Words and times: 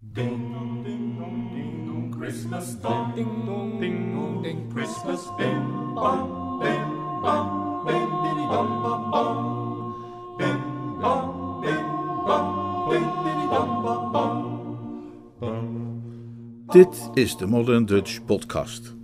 Ding 0.00 0.82
ding 0.82 1.18
dong 1.20 1.52
ding 1.52 1.84
dong 1.86 2.10
Christmas 2.10 2.74
dong 2.80 3.12
ding 3.14 3.44
dong 3.44 3.80
ding 3.80 4.14
dong 4.16 4.42
ding. 4.42 4.72
Christmas 4.72 5.28
bim 5.36 5.92
bam 5.94 6.24
bim 6.56 6.88
bam 7.20 7.84
bim 7.84 8.08
bidi 8.24 8.44
bam 8.48 8.68
bam 8.80 9.02
bam 9.12 9.36
bim 10.38 10.60
bam 11.02 11.60
bim 11.60 11.84
bam 12.24 12.46
bim 12.88 13.06
bidi 13.24 13.46
bam 13.52 13.68
bam 13.84 14.12
bam 14.12 15.64
Dit 16.72 17.10
is 17.14 17.36
de 17.36 17.46
Modern 17.46 17.84
Dutch 17.84 18.24
Podcast. 18.24 18.94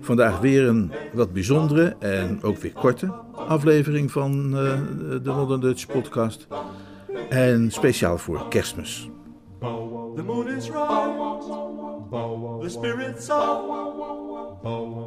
Vandaag 0.00 0.40
weer 0.40 0.68
een 0.68 0.92
wat 1.12 1.32
bijzondere 1.32 1.96
en 1.98 2.42
ook 2.42 2.56
weer 2.56 2.72
korte 2.72 3.28
aflevering 3.50 4.10
van 4.10 4.56
eh, 4.56 4.78
de 5.22 5.32
Modern 5.32 5.60
Dutch 5.60 5.86
Podcast. 5.86 6.46
En 7.28 7.70
speciaal 7.70 8.18
voor 8.18 8.48
kerstmis. 8.48 9.08
The 10.14 10.22
moon 10.26 10.48
is 10.48 10.68
right 10.68 11.40
The 12.60 12.68
spirits 12.68 13.30
are 13.30 13.62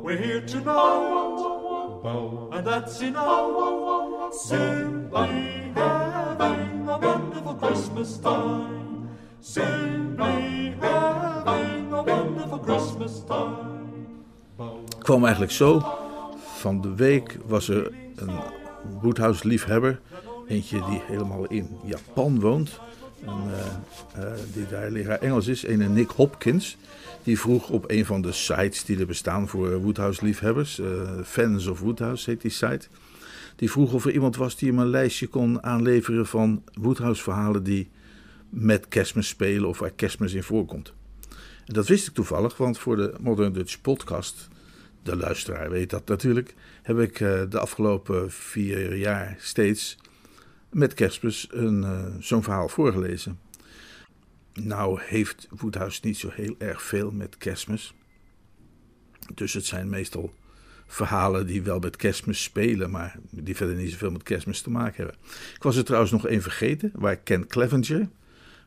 We're 0.04 0.18
here 0.18 0.44
tonight 0.44 1.40
And 2.52 2.66
that's 2.66 3.02
enough 3.02 4.34
Simply 4.34 5.72
having 5.74 6.88
a 6.88 7.00
wonderful 7.00 7.56
Christmas 7.56 8.20
time 8.20 9.10
Simply 9.40 10.76
having 10.80 11.94
a 11.94 12.04
wonderful 12.04 12.60
Christmas 12.60 13.24
time 13.26 13.72
Het 14.96 15.04
kwam 15.04 15.24
eigenlijk 15.24 15.52
zo. 15.52 15.82
Van 16.38 16.82
de 16.82 16.96
week 16.96 17.38
was 17.48 17.70
er 17.70 17.92
een 18.16 18.40
Woodhouse-liefhebber. 19.02 20.02
Eentje 20.48 20.84
die 20.90 21.02
helemaal 21.08 21.46
in 21.46 21.68
Japan 21.86 22.40
woont. 22.40 22.80
En, 23.26 23.32
eh, 23.32 24.24
eh, 24.24 24.40
die 24.54 24.68
daar 24.68 24.90
leraar 24.92 25.20
Engels 25.20 25.48
is. 25.48 25.68
Een 25.68 25.94
Nick 25.94 26.10
Hopkins. 26.10 26.78
Die 27.24 27.40
vroeg 27.40 27.70
op 27.70 27.84
een 27.88 28.06
van 28.06 28.22
de 28.22 28.32
sites 28.32 28.86
die 28.86 29.00
er 29.00 29.06
bestaan 29.06 29.48
voor 29.48 29.82
Woodhouse-liefhebbers. 29.82 30.80
eh, 30.80 30.88
Fans 31.24 31.68
of 31.68 31.80
Woodhouse 31.80 32.30
heet 32.30 32.42
die 32.42 32.52
site. 32.52 32.88
Die 33.56 33.72
vroeg 33.72 33.94
of 33.94 34.06
er 34.06 34.12
iemand 34.12 34.36
was 34.36 34.56
die 34.56 34.70
hem 34.70 34.80
een 34.80 34.90
lijstje 34.90 35.28
kon 35.28 35.64
aanleveren 35.64 36.26
van 36.26 36.64
Woodhouse-verhalen 36.74 37.64
die 37.64 37.90
met 38.50 38.88
kerstmis 38.88 39.28
spelen 39.28 39.70
of 39.70 39.80
waar 39.80 39.92
kerstmis 39.92 40.34
in 40.34 40.44
voorkomt. 40.44 40.94
En 41.66 41.74
dat 41.74 41.88
wist 41.88 42.08
ik 42.08 42.14
toevallig, 42.14 42.58
want 42.58 42.78
voor 42.78 42.96
de 42.96 43.14
Modern 43.20 43.54
Dutch 43.54 43.82
podcast, 43.82 44.48
de 45.04 45.16
luisteraar 45.16 45.70
weet 45.70 45.90
dat 45.90 46.08
natuurlijk, 46.08 46.54
heb 46.82 47.00
ik 47.00 47.20
eh, 47.20 47.42
de 47.50 47.60
afgelopen 47.60 48.32
vier 48.32 48.96
jaar 48.96 49.36
steeds 49.40 49.98
met 50.70 50.94
kerstmis 50.94 51.50
eh, 51.50 52.06
zo'n 52.20 52.44
verhaal 52.44 52.70
voorgelezen. 52.70 53.40
Nou 54.54 55.00
heeft 55.02 55.48
Woodhouse 55.50 56.00
niet 56.04 56.18
zo 56.18 56.30
heel 56.32 56.56
erg 56.58 56.82
veel 56.82 57.12
met 57.12 57.38
kerstmis. 57.38 57.94
Dus 59.34 59.54
het 59.54 59.66
zijn 59.66 59.90
meestal 59.90 60.34
verhalen 60.88 61.48
die 61.48 61.62
wel 61.62 61.80
met 61.80 61.96
kerstmis 61.96 62.44
spelen, 62.44 62.92
maar 62.92 63.20
die 63.30 63.56
verder 63.56 63.76
niet 63.76 63.92
zoveel 63.92 64.12
met 64.12 64.24
kerstmis 64.24 64.62
te 64.62 64.70
maken 64.70 64.96
hebben. 64.96 65.16
Ik 65.56 65.64
was 65.64 65.76
er 65.76 65.84
trouwens 65.84 66.12
nog 66.12 66.28
één 66.28 66.42
vergeten, 66.42 66.92
waar 66.94 67.18
Ken 67.18 67.48
Clevenger 67.48 68.10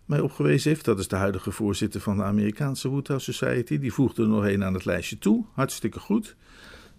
mij 0.06 0.20
op 0.20 0.32
gewezen 0.32 0.70
heeft. 0.70 0.84
Dat 0.84 0.98
is 0.98 1.08
de 1.08 1.16
huidige 1.16 1.50
voorzitter 1.50 2.00
van 2.00 2.16
de 2.16 2.22
Amerikaanse 2.22 2.88
Woodhouse 2.88 3.32
Society. 3.32 3.78
Die 3.78 3.92
voegde 3.92 4.22
er 4.22 4.28
nog 4.28 4.46
één 4.46 4.64
aan 4.64 4.74
het 4.74 4.84
lijstje 4.84 5.18
toe. 5.18 5.44
Hartstikke 5.52 6.00
goed. 6.00 6.36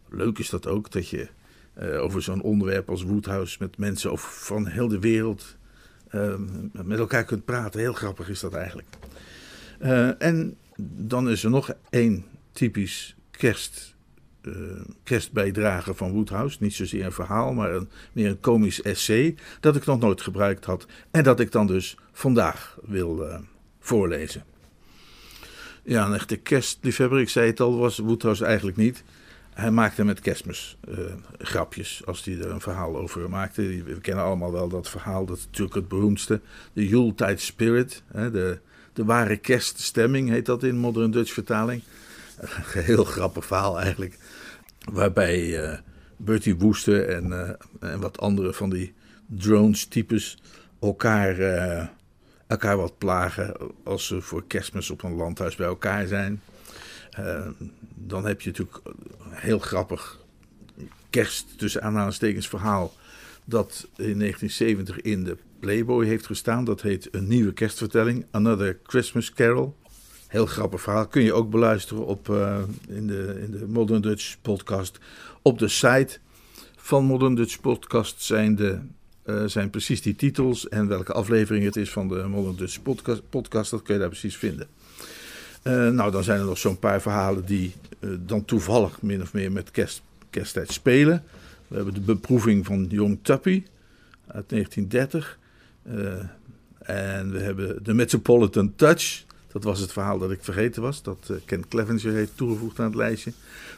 Leuk 0.09 0.39
is 0.39 0.49
dat 0.49 0.67
ook, 0.67 0.91
dat 0.91 1.09
je 1.09 1.27
eh, 1.73 2.02
over 2.02 2.22
zo'n 2.22 2.41
onderwerp 2.41 2.89
als 2.89 3.03
Woodhouse 3.03 3.58
met 3.59 3.77
mensen 3.77 4.11
over 4.11 4.30
van 4.30 4.67
heel 4.67 4.88
de 4.88 4.99
wereld 4.99 5.58
eh, 6.08 6.33
met 6.72 6.99
elkaar 6.99 7.23
kunt 7.23 7.45
praten. 7.45 7.80
Heel 7.80 7.94
grappig 7.94 8.30
is 8.30 8.39
dat 8.39 8.53
eigenlijk. 8.53 8.88
Eh, 9.80 10.21
en 10.21 10.58
dan 10.77 11.30
is 11.30 11.43
er 11.43 11.49
nog 11.49 11.73
één 11.89 12.26
typisch 12.52 13.15
kerst, 13.32 13.95
eh, 14.47 14.93
kerstbijdrage 15.03 15.93
van 15.93 16.11
Woodhouse. 16.11 16.58
Niet 16.59 16.73
zozeer 16.73 17.05
een 17.05 17.11
verhaal, 17.11 17.53
maar 17.53 17.73
een, 17.73 17.89
meer 18.11 18.30
een 18.30 18.39
komisch 18.39 18.81
essay. 18.81 19.35
Dat 19.59 19.75
ik 19.75 19.85
nog 19.85 19.99
nooit 19.99 20.21
gebruikt 20.21 20.65
had. 20.65 20.85
En 21.11 21.23
dat 21.23 21.39
ik 21.39 21.52
dan 21.52 21.67
dus 21.67 21.97
vandaag 22.11 22.77
wil 22.83 23.27
eh, 23.27 23.39
voorlezen. 23.80 24.43
Ja, 25.83 26.05
een 26.05 26.13
echte 26.13 26.37
kerstliefhebber, 26.37 27.19
ik 27.19 27.30
zei 27.30 27.47
het 27.47 27.59
al, 27.59 27.77
was 27.77 27.97
Woodhouse 27.97 28.45
eigenlijk 28.45 28.77
niet. 28.77 29.03
Hij 29.53 29.71
maakte 29.71 30.03
met 30.03 30.19
kerstmis 30.19 30.77
eh, 30.89 30.97
grapjes, 31.37 32.02
als 32.05 32.23
hij 32.23 32.37
er 32.39 32.52
een 32.52 32.61
verhaal 32.61 32.97
over 32.97 33.29
maakte. 33.29 33.83
We 33.83 34.02
kennen 34.02 34.23
allemaal 34.23 34.52
wel 34.52 34.69
dat 34.69 34.89
verhaal, 34.89 35.25
dat 35.25 35.37
is 35.37 35.45
natuurlijk 35.45 35.75
het 35.75 35.87
beroemdste. 35.87 36.41
De 36.73 36.87
Yuletide 36.87 37.37
Spirit, 37.37 38.03
hè, 38.08 38.31
de, 38.31 38.59
de 38.93 39.05
ware 39.05 39.37
kerststemming 39.37 40.29
heet 40.29 40.45
dat 40.45 40.64
in 40.64 40.77
Modern 40.77 41.11
Dutch 41.11 41.33
vertaling. 41.33 41.81
Een 42.73 42.83
heel 42.83 43.03
grappig 43.03 43.45
verhaal 43.45 43.80
eigenlijk. 43.80 44.17
Waarbij 44.92 45.64
eh, 45.64 45.77
Bertie 46.17 46.58
Wooster 46.58 47.09
en, 47.09 47.31
eh, 47.31 47.92
en 47.92 47.99
wat 47.99 48.20
andere 48.20 48.53
van 48.53 48.70
die 48.70 48.93
drones-types 49.25 50.37
elkaar, 50.80 51.39
eh, 51.39 51.87
elkaar 52.47 52.77
wat 52.77 52.97
plagen 52.97 53.55
als 53.83 54.08
ze 54.08 54.21
voor 54.21 54.47
kerstmis 54.47 54.89
op 54.89 55.03
een 55.03 55.15
landhuis 55.15 55.55
bij 55.55 55.67
elkaar 55.67 56.08
zijn. 56.08 56.42
Dan 57.95 58.26
heb 58.26 58.42
je 58.42 58.49
natuurlijk 58.49 58.80
een 58.86 58.93
heel 59.31 59.59
grappig 59.59 60.20
kerst 61.09 61.58
tussen 61.58 61.81
aanhalingstekens 61.81 62.47
verhaal 62.47 62.93
dat 63.45 63.87
in 63.95 64.17
1970 64.17 65.02
in 65.02 65.23
de 65.23 65.37
Playboy 65.59 66.05
heeft 66.05 66.26
gestaan. 66.26 66.64
Dat 66.64 66.81
heet 66.81 67.08
Een 67.11 67.27
Nieuwe 67.27 67.53
Kerstvertelling, 67.53 68.26
Another 68.31 68.80
Christmas 68.83 69.33
Carol. 69.33 69.76
Heel 70.27 70.45
grappig 70.45 70.82
verhaal. 70.82 71.08
Kun 71.08 71.21
je 71.21 71.33
ook 71.33 71.49
beluisteren 71.49 72.05
op, 72.05 72.30
eh, 72.30 72.58
in, 72.88 73.08
de, 73.08 73.39
in 73.43 73.52
de 73.52 73.67
Modern 73.67 74.02
Dutch 74.02 74.36
podcast. 74.42 74.98
Op 75.42 75.60
de 75.60 75.67
site 75.67 76.20
van 76.76 77.04
Modern 77.04 77.36
Dutch 77.36 77.61
podcast 77.61 78.21
zijn, 78.21 78.55
de, 78.55 78.80
eh, 79.23 79.43
zijn 79.45 79.70
precies 79.70 80.02
die 80.02 80.15
titels 80.15 80.70
en 80.70 80.88
welke 80.88 81.14
aflevering 81.14 81.65
het 81.65 81.76
is 81.76 81.92
van 81.92 82.08
de 82.08 82.27
Modern 82.27 82.55
Dutch 82.55 82.82
podcast, 82.82 83.21
podcast 83.30 83.71
dat 83.71 83.82
kun 83.82 83.93
je 83.93 83.99
daar 83.99 84.10
precies 84.10 84.38
vinden. 84.38 84.67
Eh, 85.61 85.89
nou, 85.89 86.11
dan 86.11 86.23
zijn 86.23 86.39
er 86.39 86.45
nog 86.45 86.58
zo'n 86.58 86.80
paar 86.80 87.02
verhalen 87.02 87.45
die 87.45 87.73
dan 88.20 88.45
toevallig 88.45 89.02
min 89.02 89.21
of 89.21 89.33
meer 89.33 89.52
met 89.52 89.71
kerst, 89.71 90.02
kersttijd 90.30 90.71
spelen. 90.71 91.23
We 91.67 91.76
hebben 91.76 91.94
de 91.94 91.99
beproeving 91.99 92.65
van 92.65 92.86
Young 92.89 93.20
Tuppy 93.21 93.64
uit 94.27 94.49
1930. 94.49 95.38
Eh, 95.83 95.95
en 96.77 97.32
we 97.32 97.39
hebben 97.39 97.83
de 97.83 97.94
Metropolitan 97.94 98.76
Touch. 98.76 99.26
Dat 99.58 99.66
was 99.66 99.80
het 99.80 99.92
verhaal 99.92 100.20
dat 100.20 100.32
ik 100.32 100.44
vergeten 100.44 100.82
was. 100.82 101.02
Dat 101.02 101.30
eh, 101.30 101.36
Ken 101.45 101.68
Clevenger 101.68 102.14
heeft 102.14 102.38
toegevoegd 102.38 102.80
aan 102.80 102.86
het 102.86 102.95
lijstje. 102.95 103.32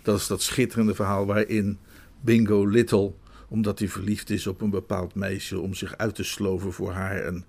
Dat 0.04 0.20
is 0.20 0.28
dat 0.28 0.42
schitterende 0.42 0.96
verhaal 0.96 1.26
waarin 1.26 1.78
Bingo 2.22 2.66
Little, 2.66 3.12
omdat 3.48 3.80
hij 3.80 3.88
verliefd 3.88 4.30
is 4.30 4.48
op 4.48 4.62
een 4.62 4.70
bepaald 4.70 5.16
meisje, 5.16 5.60
om 5.60 5.74
zich 5.74 5.98
uit 5.98 6.16
te 6.16 6.24
sloven 6.24 6.74
voor 6.74 6.92
haar 6.92 7.26
een 7.26 7.44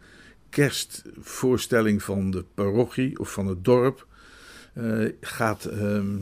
kerstvoorstelling 0.49 2.03
van 2.03 2.31
de 2.31 2.45
parochie 2.55 3.19
of 3.19 3.33
van 3.33 3.47
het 3.47 3.65
dorp 3.65 4.07
eh, 4.73 5.07
gaat, 5.21 5.65
ehm, 5.65 6.19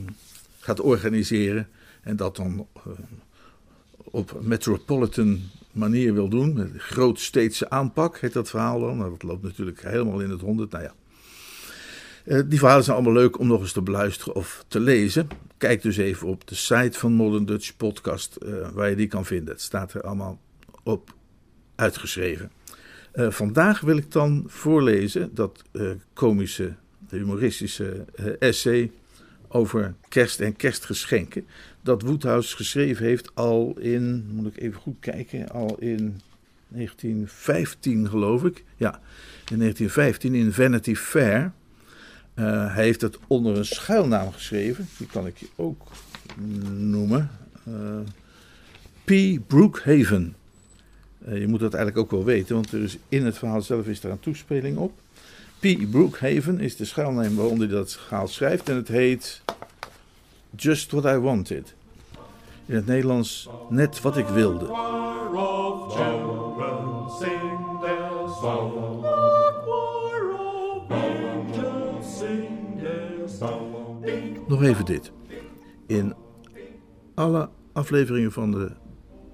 gaat 0.59 0.81
organiseren. 0.81 1.69
En 2.03 2.17
dat 2.17 2.37
dan 2.37 2.67
eh, 2.75 2.83
op 3.95 4.41
metropolitan 4.43 5.41
manier 5.73 6.15
wil 6.15 6.29
doen. 6.29 6.55
Met 6.55 6.71
grootsteedse 6.77 7.71
aanpak 7.71 8.19
heet 8.19 8.33
dat 8.33 8.49
verhaal 8.49 8.81
dan. 8.81 8.97
Nou, 8.97 9.11
dat 9.11 9.23
loopt 9.23 9.43
natuurlijk 9.43 9.83
helemaal 9.83 10.21
in 10.21 10.31
het 10.31 10.41
honderd. 10.41 10.71
Nou 10.71 10.85
ja. 10.85 10.93
Eh, 12.29 12.41
die 12.47 12.59
verhalen 12.59 12.85
zijn 12.85 12.97
allemaal 12.97 13.15
leuk 13.15 13.39
om 13.39 13.47
nog 13.47 13.61
eens 13.61 13.73
te 13.73 13.83
beluisteren 13.83 14.35
of 14.35 14.65
te 14.69 14.81
lezen. 14.81 15.29
Kijk 15.57 15.83
dus 15.83 15.97
even 15.97 16.27
op 16.27 16.49
de 16.49 16.55
site 16.55 16.99
van 16.99 17.13
Modern 17.13 17.45
Dutch 17.45 17.77
Podcast 17.77 18.37
eh, 18.37 18.69
waar 18.73 18.91
je 18.91 18.97
die 18.97 19.07
kan 19.07 19.25
vinden. 19.25 19.55
Het 19.55 19.63
staat 19.63 19.95
er 19.95 20.03
allemaal 20.03 20.41
op 20.83 21.15
uitgeschreven. 21.75 22.51
Eh, 23.13 23.31
vandaag 23.31 23.81
wil 23.81 23.97
ik 23.97 24.13
dan 24.13 24.45
voorlezen 24.47 25.35
dat 25.35 25.63
komische, 26.13 26.75
humoristische 27.11 28.05
essay 28.39 28.91
over 29.49 29.95
kerst 30.09 30.41
en 30.41 30.57
kerstgeschenken. 30.57 31.47
Dat 31.83 32.03
Woodhouse 32.03 32.57
geschreven 32.57 33.05
heeft 33.05 33.35
al 33.35 33.75
in, 33.79 34.29
moet 34.31 34.47
ik 34.47 34.63
even 34.63 34.81
goed 34.81 34.97
kijken, 35.01 35.49
al 35.51 35.77
in 35.79 36.21
1915 36.69 38.09
geloof 38.09 38.45
ik. 38.45 38.65
Ja, 38.77 39.01
in 39.51 39.59
1915 39.59 40.35
in 40.35 40.53
Vanity 40.53 40.95
Fair. 40.95 41.53
Eh, 42.39 42.75
hij 42.75 42.85
heeft 42.85 43.01
het 43.01 43.19
onder 43.27 43.57
een 43.57 43.65
schuilnaam 43.65 44.33
geschreven, 44.33 44.89
die 44.99 45.07
kan 45.07 45.27
ik 45.27 45.37
je 45.37 45.47
ook 45.57 45.83
noemen. 46.77 47.31
Uh, 47.69 47.75
P. 49.05 49.41
Brookhaven. 49.47 50.37
Eh, 51.25 51.41
je 51.41 51.49
moet 51.49 51.61
dat 51.61 51.75
eigenlijk 51.75 52.05
ook 52.05 52.11
wel 52.11 52.25
weten, 52.25 52.55
want 52.55 52.73
er 52.73 52.83
is 52.83 52.99
in 53.09 53.25
het 53.25 53.39
verhaal 53.39 53.63
zelf 53.63 53.87
is 53.87 54.03
er 54.03 54.11
een 54.11 54.21
toespeling 54.21 54.77
op. 54.77 54.93
P. 55.59 55.91
Brookhaven 55.91 56.61
is 56.61 56.77
de 56.77 56.85
schuilnaam 56.85 57.35
waaronder 57.35 57.69
hij 57.69 57.77
dat 57.77 57.93
verhaal 57.93 58.29
schrijft 58.29 58.69
en 58.69 58.77
het 58.77 58.89
heet 58.89 59.43
Just 60.57 60.91
What 60.91 61.05
I 61.05 61.19
Wanted. 61.19 61.75
In 62.67 62.75
het 62.75 62.87
Nederlands 62.87 63.49
Net 63.69 64.01
Wat 64.01 64.17
Ik 64.17 64.27
Wilde. 64.27 64.67
Nog 74.59 74.67
even 74.67 74.85
dit. 74.85 75.13
In 75.87 76.15
alle 77.15 77.49
afleveringen 77.73 78.33
van 78.33 78.51
de 78.51 78.71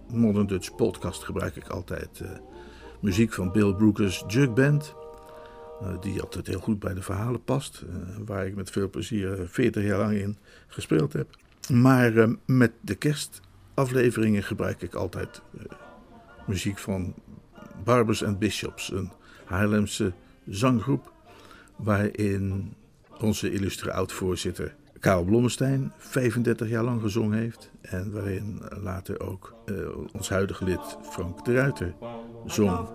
Modern 0.09 0.47
Dutch 0.47 0.75
podcast 0.75 1.23
gebruik 1.23 1.57
ik 1.57 1.69
altijd 1.69 2.21
uh, 2.23 2.29
muziek 3.01 3.33
van 3.33 3.53
Bill 3.53 3.75
Brooker's 3.75 4.25
Jug 4.27 4.53
Band. 4.53 4.95
Uh, 5.83 6.01
die 6.01 6.21
altijd 6.21 6.47
heel 6.47 6.61
goed 6.61 6.79
bij 6.79 6.95
de 6.95 7.03
verhalen 7.03 7.45
past. 7.45 7.85
Uh, 7.87 7.97
waar 8.25 8.47
ik 8.47 8.55
met 8.55 8.71
veel 8.71 8.91
plezier 8.91 9.49
40 9.49 9.85
jaar 9.85 9.99
lang 9.99 10.13
in 10.13 10.39
gespeeld 10.67 11.13
heb. 11.13 11.37
Maar 11.73 12.29
met 12.47 12.73
de 12.81 12.95
kerstafleveringen 12.95 14.43
gebruik 14.43 14.83
ik 14.83 14.95
altijd 14.95 15.43
muziek 16.47 16.79
van 16.79 17.15
Barbers 17.85 18.25
and 18.25 18.39
Bishops. 18.39 18.93
Een 18.93 19.13
Haarlemse 19.45 20.13
zanggroep. 20.47 21.13
Waarin 21.77 22.75
onze 23.21 23.53
illustre 23.53 23.93
oud-voorzitter 23.93 24.75
Karel 25.05 25.25
Blommestein 25.25 25.93
35 25.97 26.69
jaar 26.69 26.85
lang 26.85 27.01
gezongen 27.01 27.39
heeft. 27.39 27.71
En 27.81 28.13
waarin 28.13 28.63
later 28.83 29.21
ook 29.21 29.55
uh, 29.67 29.77
ons 30.13 30.29
huidige 30.29 30.65
lid 30.65 30.99
Frank 31.03 31.45
de 31.45 31.55
Ruiter 31.55 31.95
zong. 32.47 32.89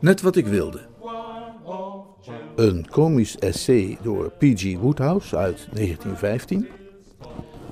Net 0.00 0.20
wat 0.20 0.36
ik 0.36 0.46
wilde. 0.46 0.80
Een 2.56 2.88
komisch 2.90 3.38
essay 3.38 3.98
door 4.02 4.30
P.G. 4.30 4.78
Woodhouse 4.78 5.36
uit 5.36 5.68
1915 5.72 6.66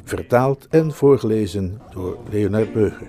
vertaald 0.05 0.67
en 0.71 0.93
voorgelezen 0.93 1.81
door 1.91 2.19
Leonard 2.31 2.73
Beuger. 2.73 3.09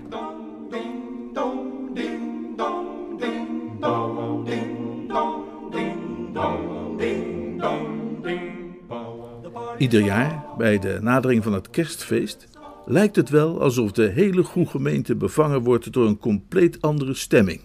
Ieder 9.77 10.01
jaar, 10.01 10.43
bij 10.57 10.79
de 10.79 10.97
nadering 11.01 11.43
van 11.43 11.53
het 11.53 11.69
kerstfeest, 11.69 12.47
lijkt 12.85 13.15
het 13.15 13.29
wel 13.29 13.61
alsof 13.61 13.91
de 13.91 14.07
hele 14.07 14.43
goede 14.43 14.69
gemeente 14.69 15.15
bevangen 15.15 15.61
wordt 15.61 15.93
door 15.93 16.07
een 16.07 16.17
compleet 16.17 16.81
andere 16.81 17.13
stemming. 17.13 17.61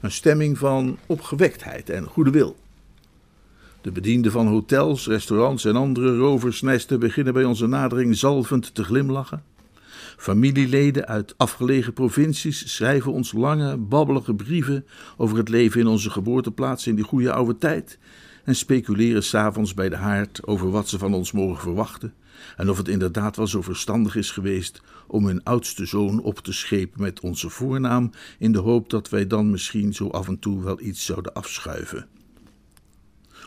Een 0.00 0.10
stemming 0.10 0.58
van 0.58 0.98
opgewektheid 1.06 1.90
en 1.90 2.04
goede 2.04 2.30
wil. 2.30 2.56
De 3.82 3.92
bedienden 3.92 4.32
van 4.32 4.46
hotels, 4.46 5.06
restaurants 5.06 5.64
en 5.64 5.76
andere 5.76 6.16
roversnesten 6.16 7.00
beginnen 7.00 7.32
bij 7.32 7.44
onze 7.44 7.66
nadering 7.66 8.16
zalvend 8.16 8.74
te 8.74 8.84
glimlachen. 8.84 9.42
Familieleden 10.16 11.06
uit 11.06 11.34
afgelegen 11.36 11.92
provincies 11.92 12.74
schrijven 12.74 13.12
ons 13.12 13.32
lange, 13.32 13.76
babbelige 13.76 14.34
brieven 14.34 14.86
over 15.16 15.36
het 15.36 15.48
leven 15.48 15.80
in 15.80 15.86
onze 15.86 16.10
geboorteplaats 16.10 16.86
in 16.86 16.94
die 16.94 17.04
goede 17.04 17.32
oude 17.32 17.58
tijd 17.58 17.98
en 18.44 18.56
speculeren 18.56 19.22
s'avonds 19.22 19.74
bij 19.74 19.88
de 19.88 19.96
haard 19.96 20.46
over 20.46 20.70
wat 20.70 20.88
ze 20.88 20.98
van 20.98 21.14
ons 21.14 21.32
mogen 21.32 21.60
verwachten 21.60 22.14
en 22.56 22.70
of 22.70 22.76
het 22.76 22.88
inderdaad 22.88 23.36
wel 23.36 23.46
zo 23.46 23.62
verstandig 23.62 24.16
is 24.16 24.30
geweest 24.30 24.82
om 25.06 25.26
hun 25.26 25.42
oudste 25.44 25.86
zoon 25.86 26.22
op 26.22 26.38
te 26.38 26.52
schepen 26.52 27.00
met 27.00 27.20
onze 27.20 27.50
voornaam 27.50 28.10
in 28.38 28.52
de 28.52 28.58
hoop 28.58 28.90
dat 28.90 29.08
wij 29.08 29.26
dan 29.26 29.50
misschien 29.50 29.94
zo 29.94 30.08
af 30.08 30.28
en 30.28 30.38
toe 30.38 30.62
wel 30.62 30.80
iets 30.80 31.04
zouden 31.04 31.32
afschuiven. 31.32 32.06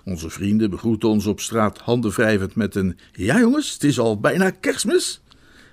Onze 0.06 0.30
vrienden 0.30 0.70
begroeten 0.70 1.10
ons 1.10 1.26
op 1.26 1.40
straat 1.40 1.78
handenwrijvend 1.78 2.56
met 2.56 2.76
een 2.76 2.98
Ja 3.12 3.40
jongens, 3.40 3.74
het 3.74 3.84
is 3.84 4.00
al 4.00 4.20
bijna 4.20 4.50
kerstmis. 4.50 5.22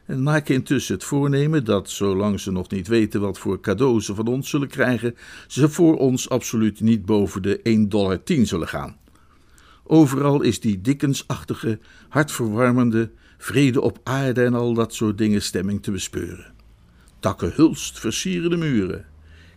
En 0.07 0.23
maken 0.23 0.55
intussen 0.55 0.95
het 0.95 1.05
voornemen 1.05 1.65
dat, 1.65 1.91
zolang 1.91 2.41
ze 2.41 2.53
nog 2.53 2.71
niet 2.71 2.89
weten 2.89 3.21
wat 3.21 3.39
voor 3.39 3.61
cadeaus 3.61 4.07
ze 4.07 4.15
van 4.15 4.27
ons 4.27 4.51
zullen 4.51 4.69
krijgen, 4.69 5.17
ze 5.47 5.69
voor 5.69 5.97
ons 5.97 6.29
absoluut 6.29 6.81
niet 6.81 7.05
boven 7.05 7.43
de 7.43 7.61
1,10 7.85 7.89
dollar 7.89 8.21
zullen 8.25 8.69
gaan. 8.69 8.97
Overal 9.85 10.43
is 10.43 10.61
die 10.61 10.81
dikkensachtige, 10.81 11.79
hartverwarmende, 12.09 13.11
vrede 13.39 13.81
op 13.81 13.99
aarde 14.03 14.45
en 14.45 14.55
al 14.55 14.75
dat 14.75 14.95
soort 14.95 15.19
dingen 15.19 15.43
stemming 15.43 15.83
te 15.83 15.91
bespeuren. 15.91 16.53
Takken 17.21 17.53
hulst 17.55 17.99
versieren 17.99 18.51
de 18.51 18.57
muren. 18.57 19.07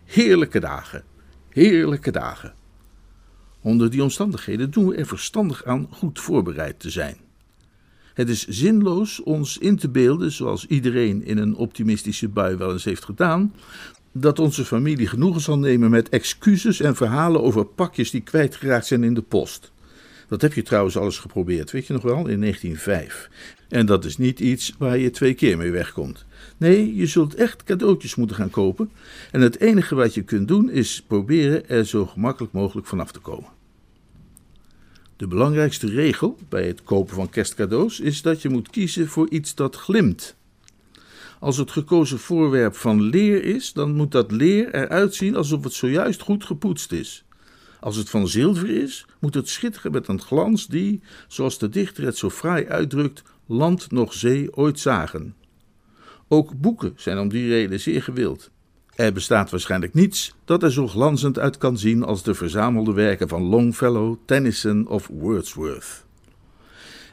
Heerlijke 0.04 0.60
dagen, 0.60 1.04
heerlijke 1.48 2.10
dagen. 2.10 2.54
Onder 3.66 3.90
die 3.90 4.02
omstandigheden 4.02 4.70
doen 4.70 4.88
we 4.88 4.94
er 4.94 5.06
verstandig 5.06 5.64
aan 5.64 5.86
goed 5.90 6.20
voorbereid 6.20 6.80
te 6.80 6.90
zijn. 6.90 7.16
Het 8.14 8.28
is 8.28 8.46
zinloos 8.46 9.22
ons 9.22 9.58
in 9.58 9.76
te 9.76 9.88
beelden, 9.88 10.32
zoals 10.32 10.66
iedereen 10.66 11.24
in 11.24 11.38
een 11.38 11.56
optimistische 11.56 12.28
bui 12.28 12.56
wel 12.56 12.72
eens 12.72 12.84
heeft 12.84 13.04
gedaan, 13.04 13.54
dat 14.12 14.38
onze 14.38 14.64
familie 14.64 15.06
genoegen 15.06 15.40
zal 15.40 15.58
nemen 15.58 15.90
met 15.90 16.08
excuses 16.08 16.80
en 16.80 16.96
verhalen 16.96 17.42
over 17.42 17.64
pakjes 17.64 18.10
die 18.10 18.20
kwijtgeraakt 18.20 18.86
zijn 18.86 19.04
in 19.04 19.14
de 19.14 19.22
post. 19.22 19.72
Dat 20.28 20.42
heb 20.42 20.52
je 20.52 20.62
trouwens 20.62 20.96
alles 20.96 21.18
geprobeerd, 21.18 21.70
weet 21.70 21.86
je 21.86 21.92
nog 21.92 22.02
wel, 22.02 22.26
in 22.26 22.40
1905. 22.40 23.30
En 23.68 23.86
dat 23.86 24.04
is 24.04 24.16
niet 24.16 24.40
iets 24.40 24.74
waar 24.78 24.98
je 24.98 25.10
twee 25.10 25.34
keer 25.34 25.56
mee 25.56 25.70
wegkomt. 25.70 26.24
Nee, 26.56 26.94
je 26.94 27.06
zult 27.06 27.34
echt 27.34 27.64
cadeautjes 27.64 28.14
moeten 28.14 28.36
gaan 28.36 28.50
kopen. 28.50 28.90
En 29.32 29.40
het 29.40 29.60
enige 29.60 29.94
wat 29.94 30.14
je 30.14 30.22
kunt 30.22 30.48
doen 30.48 30.70
is 30.70 31.02
proberen 31.06 31.68
er 31.68 31.86
zo 31.86 32.06
gemakkelijk 32.06 32.52
mogelijk 32.52 32.86
vanaf 32.86 33.12
te 33.12 33.20
komen. 33.20 33.55
De 35.16 35.26
belangrijkste 35.26 35.86
regel 35.86 36.38
bij 36.48 36.66
het 36.66 36.82
kopen 36.82 37.14
van 37.14 37.28
kerstcadeaus 37.28 38.00
is 38.00 38.22
dat 38.22 38.42
je 38.42 38.48
moet 38.48 38.70
kiezen 38.70 39.08
voor 39.08 39.28
iets 39.30 39.54
dat 39.54 39.76
glimt. 39.76 40.36
Als 41.40 41.56
het 41.56 41.70
gekozen 41.70 42.18
voorwerp 42.18 42.76
van 42.76 43.02
leer 43.02 43.44
is, 43.44 43.72
dan 43.72 43.94
moet 43.94 44.12
dat 44.12 44.30
leer 44.30 44.74
eruit 44.74 45.14
zien 45.14 45.36
alsof 45.36 45.64
het 45.64 45.72
zojuist 45.72 46.22
goed 46.22 46.44
gepoetst 46.44 46.92
is. 46.92 47.24
Als 47.80 47.96
het 47.96 48.10
van 48.10 48.28
zilver 48.28 48.70
is, 48.70 49.06
moet 49.18 49.34
het 49.34 49.48
schitteren 49.48 49.92
met 49.92 50.08
een 50.08 50.20
glans 50.20 50.66
die, 50.66 51.00
zoals 51.28 51.58
de 51.58 51.68
dichter 51.68 52.04
het 52.04 52.16
zo 52.16 52.30
fraai 52.30 52.66
uitdrukt, 52.66 53.22
land 53.46 53.90
nog 53.90 54.12
zee 54.12 54.56
ooit 54.56 54.80
zagen. 54.80 55.34
Ook 56.28 56.60
boeken 56.60 56.92
zijn 56.96 57.18
om 57.18 57.28
die 57.28 57.48
reden 57.48 57.80
zeer 57.80 58.02
gewild. 58.02 58.50
Er 58.96 59.12
bestaat 59.12 59.50
waarschijnlijk 59.50 59.94
niets 59.94 60.34
dat 60.44 60.62
er 60.62 60.72
zo 60.72 60.86
glanzend 60.86 61.38
uit 61.38 61.58
kan 61.58 61.78
zien 61.78 62.02
als 62.02 62.22
de 62.22 62.34
verzamelde 62.34 62.92
werken 62.92 63.28
van 63.28 63.42
Longfellow, 63.42 64.16
Tennyson 64.24 64.88
of 64.88 65.08
Wordsworth. 65.12 66.04